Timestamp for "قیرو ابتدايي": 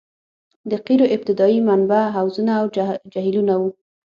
0.85-1.59